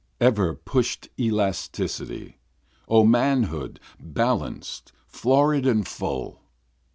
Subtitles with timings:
[0.19, 2.39] ever push'd elasticity!
[2.87, 6.41] O manhood, balanced, florid and full.